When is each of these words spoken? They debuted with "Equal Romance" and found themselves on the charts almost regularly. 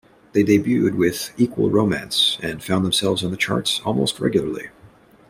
They 0.31 0.43
debuted 0.43 0.95
with 0.95 1.31
"Equal 1.39 1.69
Romance" 1.69 2.39
and 2.41 2.63
found 2.63 2.83
themselves 2.83 3.23
on 3.23 3.29
the 3.29 3.37
charts 3.37 3.81
almost 3.85 4.19
regularly. 4.19 4.69